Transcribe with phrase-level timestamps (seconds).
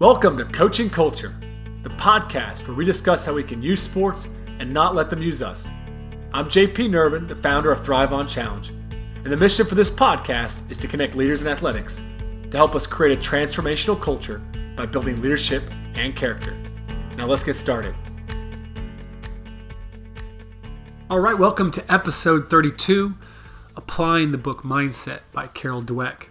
[0.00, 1.32] Welcome to Coaching Culture,
[1.84, 4.26] the podcast where we discuss how we can use sports
[4.58, 5.70] and not let them use us.
[6.32, 10.68] I'm JP Nerbun, the founder of Thrive on Challenge, and the mission for this podcast
[10.68, 12.02] is to connect leaders in athletics
[12.50, 14.42] to help us create a transformational culture
[14.74, 15.62] by building leadership
[15.94, 16.56] and character.
[17.16, 17.94] Now let's get started.
[21.08, 23.14] All right, welcome to episode 32
[23.76, 26.30] Applying the Book Mindset by Carol Dweck.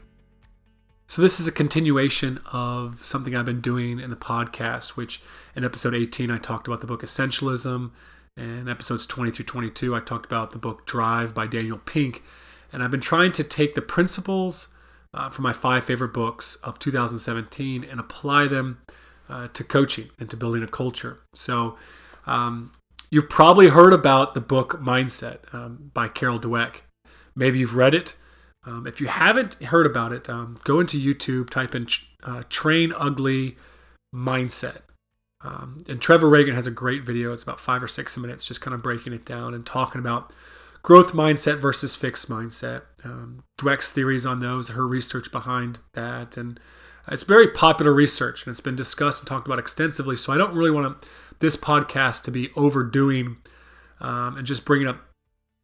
[1.13, 5.21] So, this is a continuation of something I've been doing in the podcast, which
[5.55, 7.91] in episode 18, I talked about the book Essentialism.
[8.35, 12.23] And episodes 20 through 22, I talked about the book Drive by Daniel Pink.
[12.71, 14.69] And I've been trying to take the principles
[15.13, 18.81] uh, from my five favorite books of 2017 and apply them
[19.29, 21.19] uh, to coaching and to building a culture.
[21.35, 21.77] So,
[22.25, 22.73] um,
[23.11, 26.77] you've probably heard about the book Mindset um, by Carol Dweck.
[27.35, 28.15] Maybe you've read it.
[28.65, 31.87] Um, if you haven't heard about it, um, go into YouTube, type in
[32.23, 33.57] uh, Train Ugly
[34.13, 34.81] Mindset.
[35.41, 37.33] Um, and Trevor Ragan has a great video.
[37.33, 40.31] It's about five or six minutes, just kind of breaking it down and talking about
[40.81, 42.83] growth mindset versus fixed mindset.
[43.03, 46.37] Um, Dweck's theories on those, her research behind that.
[46.37, 46.59] And
[47.09, 50.15] it's very popular research and it's been discussed and talked about extensively.
[50.15, 51.05] So I don't really want
[51.39, 53.37] this podcast to be overdoing
[53.99, 55.05] um, and just bringing up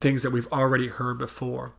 [0.01, 1.75] things that we've already heard before.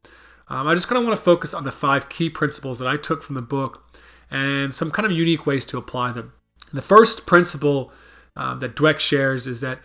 [0.51, 2.97] Um, I just kind of want to focus on the five key principles that I
[2.97, 3.85] took from the book
[4.31, 6.33] and some kind of unique ways to apply them.
[6.73, 7.93] The first principle
[8.37, 9.81] um, that Dweck shares is that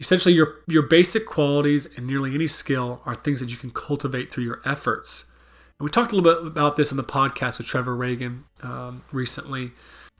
[0.00, 4.30] essentially your your basic qualities and nearly any skill are things that you can cultivate
[4.30, 5.24] through your efforts.
[5.78, 9.02] And we talked a little bit about this on the podcast with Trevor Ragan um,
[9.12, 9.72] recently.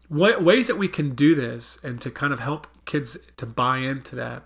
[0.08, 3.78] What, ways that we can do this and to kind of help kids to buy
[3.78, 4.42] into that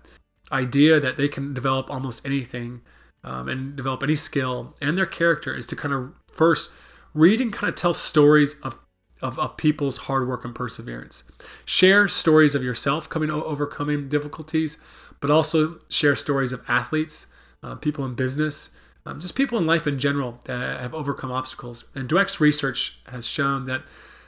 [0.52, 2.80] idea that they can develop almost anything
[3.28, 6.70] um, and develop any skill and their character is to kind of first
[7.12, 8.78] read and kind of tell stories of,
[9.20, 11.24] of, of people's hard work and perseverance.
[11.66, 14.78] Share stories of yourself coming overcoming difficulties,
[15.20, 17.26] but also share stories of athletes,
[17.62, 18.70] uh, people in business,
[19.04, 21.84] um, just people in life in general that have overcome obstacles.
[21.94, 23.82] And Dweck's research has shown that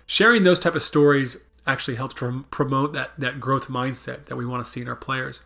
[0.05, 4.45] sharing those type of stories actually helps to promote that, that growth mindset that we
[4.45, 5.41] want to see in our players.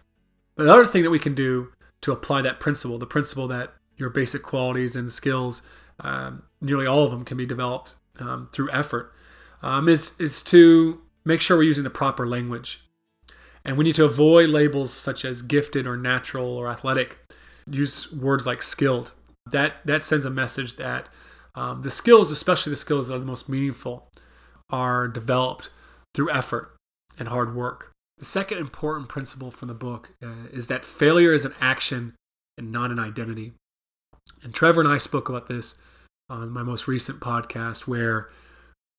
[0.56, 1.68] But the other thing that we can do
[2.04, 5.62] to apply that principle, the principle that your basic qualities and skills,
[6.00, 9.10] um, nearly all of them can be developed um, through effort,
[9.62, 12.86] um, is, is to make sure we're using the proper language.
[13.64, 17.20] And we need to avoid labels such as gifted or natural or athletic.
[17.70, 19.12] Use words like skilled.
[19.50, 21.08] That, that sends a message that
[21.54, 24.10] um, the skills, especially the skills that are the most meaningful,
[24.68, 25.70] are developed
[26.14, 26.76] through effort
[27.18, 27.93] and hard work.
[28.18, 32.14] The second important principle from the book uh, is that failure is an action
[32.56, 33.52] and not an identity.
[34.42, 35.76] And Trevor and I spoke about this
[36.30, 38.30] on my most recent podcast, where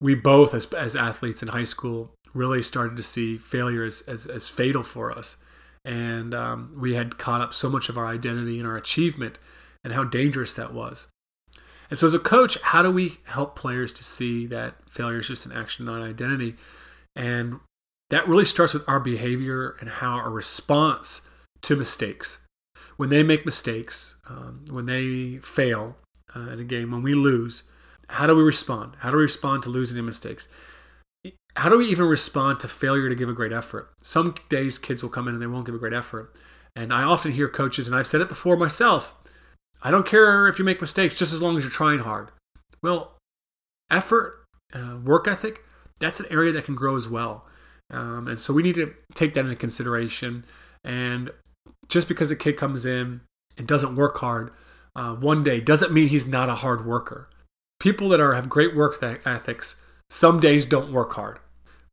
[0.01, 4.27] we both, as, as athletes in high school, really started to see failure as, as,
[4.27, 5.37] as fatal for us.
[5.85, 9.37] And um, we had caught up so much of our identity and our achievement
[9.83, 11.07] and how dangerous that was.
[11.89, 15.27] And so, as a coach, how do we help players to see that failure is
[15.27, 16.55] just an action, not an identity?
[17.15, 17.59] And
[18.09, 21.27] that really starts with our behavior and how our response
[21.61, 22.39] to mistakes.
[22.97, 25.97] When they make mistakes, um, when they fail
[26.35, 27.63] uh, in a game, when we lose,
[28.09, 28.93] how do we respond?
[28.99, 30.47] How do we respond to losing and mistakes?
[31.57, 33.91] How do we even respond to failure to give a great effort?
[34.01, 36.35] Some days kids will come in and they won't give a great effort.
[36.75, 39.15] And I often hear coaches, and I've said it before myself
[39.85, 42.31] I don't care if you make mistakes, just as long as you're trying hard.
[42.81, 43.17] Well,
[43.91, 45.63] effort, uh, work ethic,
[45.99, 47.45] that's an area that can grow as well.
[47.91, 50.45] Um, and so we need to take that into consideration.
[50.83, 51.31] And
[51.87, 53.21] just because a kid comes in
[53.57, 54.51] and doesn't work hard
[54.95, 57.29] uh, one day doesn't mean he's not a hard worker.
[57.79, 59.75] People that are have great work ethics
[60.09, 61.39] some days don't work hard.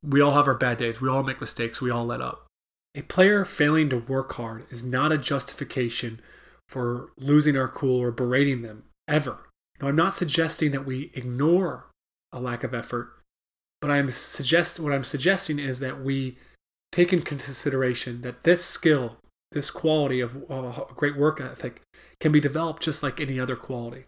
[0.02, 1.00] We all have our bad days.
[1.00, 1.80] We all make mistakes.
[1.80, 2.46] We all let up.
[2.94, 6.20] A player failing to work hard is not a justification
[6.68, 9.48] for losing our cool or berating them ever.
[9.80, 11.86] Now, I'm not suggesting that we ignore
[12.32, 13.12] a lack of effort
[13.82, 16.38] but I'm suggest what I'm suggesting is that we
[16.92, 19.16] take in consideration that this skill,
[19.50, 21.82] this quality of, of great work ethic,
[22.20, 24.04] can be developed just like any other quality.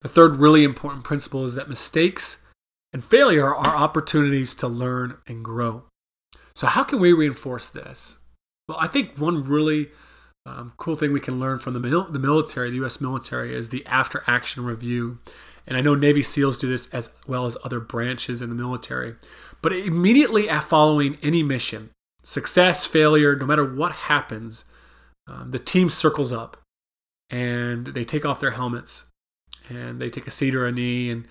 [0.00, 2.46] The third really important principle is that mistakes
[2.92, 5.84] and failure are opportunities to learn and grow.
[6.54, 8.18] So, how can we reinforce this?
[8.66, 9.90] Well, I think one really
[10.46, 12.98] um, cool thing we can learn from the, mil- the military, the U.S.
[12.98, 15.18] military, is the after action review
[15.66, 19.14] and I know Navy SEALs do this as well as other branches in the military.
[19.62, 21.90] But immediately following any mission,
[22.22, 24.64] success, failure, no matter what happens,
[25.26, 26.56] um, the team circles up
[27.28, 29.04] and they take off their helmets
[29.68, 31.26] and they take a seat or a knee and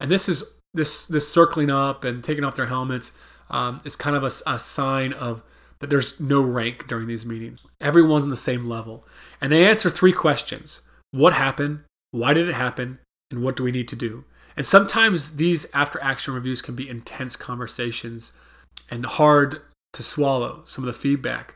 [0.00, 0.42] and this is
[0.72, 3.12] this this circling up and taking off their helmets
[3.50, 5.42] um, is kind of a, a sign of
[5.82, 7.66] that there's no rank during these meetings.
[7.80, 9.04] Everyone's on the same level.
[9.40, 10.80] And they answer three questions
[11.10, 11.80] What happened?
[12.12, 13.00] Why did it happen?
[13.32, 14.24] And what do we need to do?
[14.56, 18.32] And sometimes these after action reviews can be intense conversations
[18.90, 19.62] and hard
[19.94, 21.54] to swallow some of the feedback,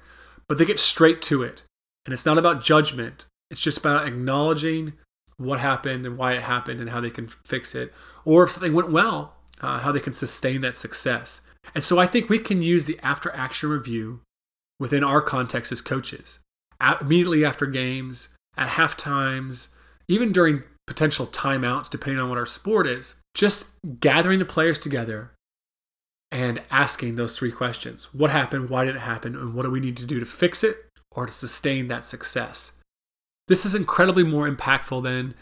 [0.48, 1.62] but they get straight to it.
[2.04, 4.94] And it's not about judgment, it's just about acknowledging
[5.36, 7.92] what happened and why it happened and how they can fix it.
[8.24, 11.42] Or if something went well, uh, how they can sustain that success.
[11.74, 14.20] And so I think we can use the after action review
[14.78, 16.38] within our context as coaches.
[16.80, 19.68] At, immediately after games, at half times,
[20.08, 23.66] even during potential timeouts, depending on what our sport is, just
[24.00, 25.32] gathering the players together
[26.32, 28.70] and asking those three questions What happened?
[28.70, 29.34] Why did it happen?
[29.34, 32.72] And what do we need to do to fix it or to sustain that success?
[33.48, 35.34] This is incredibly more impactful than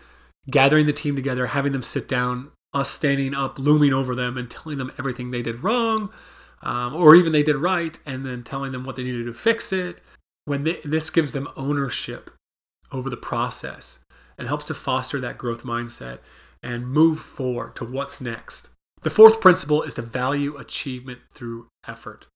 [0.50, 4.50] gathering the team together, having them sit down, us standing up, looming over them, and
[4.50, 6.10] telling them everything they did wrong,
[6.62, 9.72] um, or even they did right, and then telling them what they needed to fix
[9.72, 10.02] it.
[10.44, 12.30] When they, this gives them ownership
[12.92, 14.00] over the process
[14.38, 16.18] and helps to foster that growth mindset
[16.62, 18.70] and move forward to what's next.
[19.02, 22.26] The fourth principle is to value achievement through effort.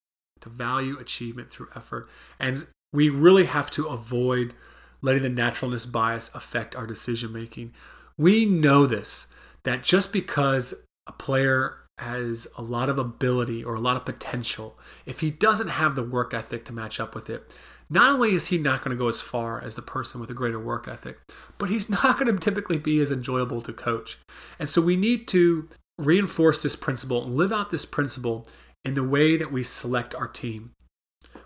[0.42, 2.08] To value achievement through effort.
[2.38, 4.54] And we really have to avoid
[5.00, 7.72] letting the naturalness bias affect our decision making.
[8.16, 9.26] We know this
[9.64, 10.74] that just because
[11.06, 15.68] a player has a lot of ability or a lot of potential, if he doesn't
[15.68, 17.50] have the work ethic to match up with it,
[17.90, 20.34] not only is he not going to go as far as the person with a
[20.34, 21.18] greater work ethic,
[21.56, 24.18] but he's not going to typically be as enjoyable to coach.
[24.58, 25.68] And so we need to
[25.98, 28.46] reinforce this principle and live out this principle
[28.84, 30.72] in the way that we select our team.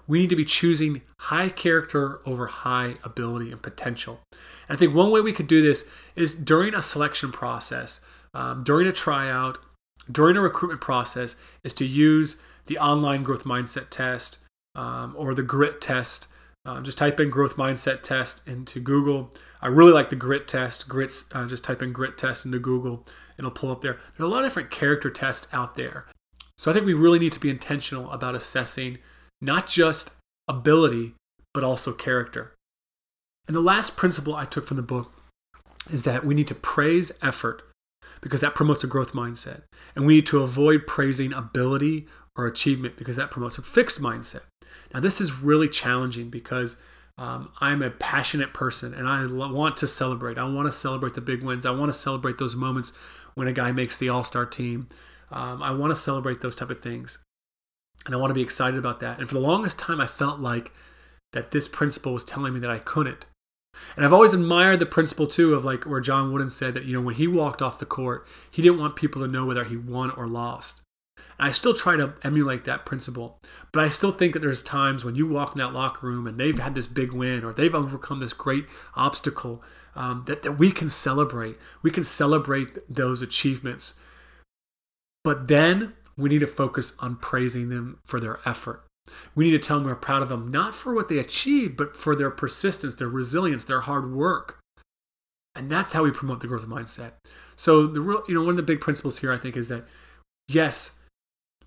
[0.07, 4.21] We need to be choosing high character over high ability and potential.
[4.69, 5.85] And I think one way we could do this
[6.17, 8.01] is during a selection process,
[8.35, 9.59] um, during a tryout,
[10.11, 14.39] during a recruitment process, is to use the online growth mindset test
[14.75, 16.29] um, or the grit test.
[16.65, 19.33] Uh, just type in growth mindset test into Google.
[19.61, 20.89] I really like the grit test.
[20.89, 23.05] Grits, uh, just type in grit test into Google.
[23.39, 23.99] It'll pull up there.
[24.17, 26.07] There are a lot of different character tests out there.
[26.57, 28.99] So I think we really need to be intentional about assessing
[29.41, 30.11] not just
[30.47, 31.15] ability,
[31.53, 32.55] but also character.
[33.49, 35.13] And the last principle I took from the book
[35.91, 37.63] is that we need to praise effort
[38.21, 39.63] because that promotes a growth mindset.
[39.95, 42.07] And we need to avoid praising ability
[42.37, 44.43] or achievement because that promotes a fixed mindset.
[44.93, 46.77] Now, this is really challenging because
[47.19, 50.39] um, I'm a passionate person and I want to celebrate.
[50.39, 51.67] I want to celebrate the big wins.
[51.67, 52.93] I want to celebrate those moments
[53.35, 54.89] when a guy makes the all star team.
[55.31, 57.19] Um, I want to celebrate those type of things.
[58.07, 59.19] And I want to be excited about that.
[59.19, 60.73] And for the longest time, I felt like
[61.33, 63.27] that this principle was telling me that I couldn't.
[63.97, 66.95] And I've always admired the principle too of like where John Wooden said that, you
[66.95, 69.77] know, when he walked off the court, he didn't want people to know whether he
[69.77, 70.83] won or lost.
[71.39, 73.39] And I still try to emulate that principle.
[73.73, 76.39] But I still think that there's times when you walk in that locker room and
[76.39, 79.63] they've had this big win or they've overcome this great obstacle
[79.95, 81.57] um, that, that we can celebrate.
[81.83, 83.95] We can celebrate those achievements.
[85.25, 88.85] But then we need to focus on praising them for their effort.
[89.35, 91.97] We need to tell them we're proud of them, not for what they achieved, but
[91.97, 94.59] for their persistence, their resilience, their hard work.
[95.55, 97.13] And that's how we promote the growth mindset.
[97.57, 99.85] So the real, you know, one of the big principles here I think is that
[100.49, 101.01] yes,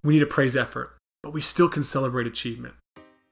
[0.04, 2.76] we need to praise effort, but we still can celebrate achievement.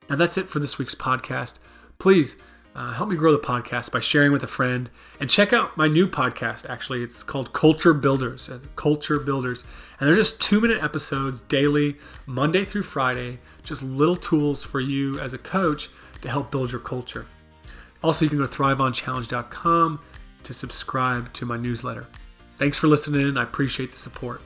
[0.09, 1.57] Now that's it for this week's podcast.
[1.97, 2.37] Please
[2.75, 4.89] uh, help me grow the podcast by sharing with a friend
[5.19, 6.67] and check out my new podcast.
[6.69, 8.49] Actually, it's called Culture Builders.
[8.75, 9.63] Culture Builders,
[9.99, 13.39] and they're just two-minute episodes daily, Monday through Friday.
[13.63, 15.89] Just little tools for you as a coach
[16.21, 17.27] to help build your culture.
[18.03, 19.99] Also, you can go to thriveonchallenge.com
[20.43, 22.07] to subscribe to my newsletter.
[22.57, 23.37] Thanks for listening.
[23.37, 24.41] I appreciate the support.